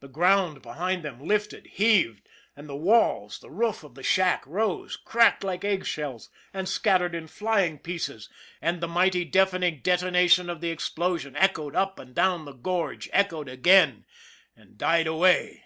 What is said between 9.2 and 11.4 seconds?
deafening detonation of the explosion